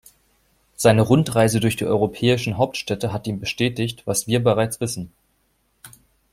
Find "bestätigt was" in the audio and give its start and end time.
3.39-4.25